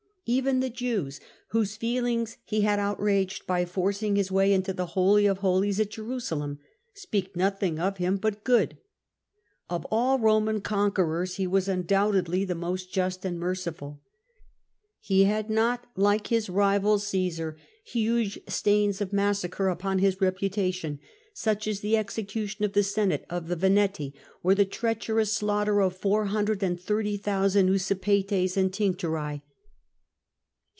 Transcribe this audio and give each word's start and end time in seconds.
Even 0.27 0.61
the 0.61 0.69
Jews, 0.69 1.19
whose 1.49 1.75
feelings 1.75 2.37
he 2.45 2.61
had 2.61 2.79
outraged 2.79 3.45
by 3.45 3.65
forcing 3.65 4.15
his 4.15 4.31
way 4.31 4.53
into 4.53 4.71
the 4.71 4.85
Holy 4.95 5.25
of 5.25 5.39
Holies 5.39 5.77
at 5.77 5.89
Jerusalem, 5.89 6.57
speak 6.93 7.35
nothing 7.35 7.79
of 7.79 7.97
him 7.97 8.15
but 8.15 8.45
good. 8.45 8.77
Of 9.69 9.83
all 9.91 10.19
Roman 10.19 10.61
conquerors 10.61 11.35
he 11.35 11.45
was 11.45 11.67
undoubtedly 11.67 12.45
the 12.45 12.55
most 12.55 12.93
just 12.93 13.25
and 13.25 13.37
merciful. 13.41 13.99
He 15.01 15.25
had 15.25 15.49
not, 15.49 15.87
like 15.97 16.27
his 16.27 16.49
rival 16.49 16.97
Cmsar, 16.97 17.55
huge 17.83 18.39
stains 18.47 19.01
of 19.01 19.11
massacre 19.11 19.67
upon 19.67 19.99
his 19.99 20.21
reputation, 20.21 21.01
such 21.33 21.67
as 21.67 21.81
the 21.81 21.97
execution 21.97 22.63
of 22.63 22.71
the 22.71 22.83
senate 22.83 23.25
of 23.29 23.49
the 23.49 23.57
Veneti 23.57 24.13
or 24.43 24.55
the 24.55 24.63
treacherous 24.65 25.33
slaughter 25.33 25.81
of 25.81 25.91
the 25.93 25.99
430,000 25.99 27.67
XJsipetes 27.69 28.55
and 28.55 28.71
Tencteri. 28.71 29.41